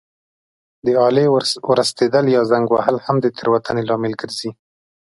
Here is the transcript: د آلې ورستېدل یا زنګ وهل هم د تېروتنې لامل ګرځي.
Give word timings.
د 0.85 0.87
آلې 1.07 1.25
ورستېدل 1.69 2.25
یا 2.35 2.41
زنګ 2.51 2.65
وهل 2.71 2.95
هم 3.05 3.15
د 3.21 3.25
تېروتنې 3.37 3.83
لامل 3.89 4.13
ګرځي. 4.21 4.51